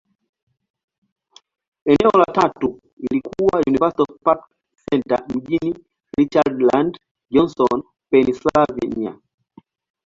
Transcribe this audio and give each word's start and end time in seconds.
Eneo 1.91 2.11
la 2.17 2.25
tatu 2.33 2.81
lililokuwa 2.99 3.61
University 3.67 4.13
Park 4.23 4.49
Centre, 4.85 5.19
mjini 5.35 5.75
Richland, 6.17 6.99
Johnstown, 7.29 7.83
Pennyslvania. 8.09 9.15